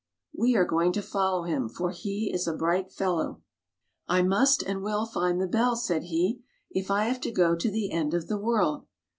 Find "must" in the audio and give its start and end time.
4.23-4.63